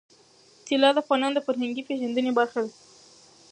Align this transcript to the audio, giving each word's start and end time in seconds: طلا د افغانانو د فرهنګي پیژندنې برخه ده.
طلا 0.67 0.89
د 0.93 0.97
افغانانو 1.03 1.35
د 1.35 1.39
فرهنګي 1.47 1.81
پیژندنې 1.89 2.31
برخه 2.39 2.59
ده. 2.65 2.71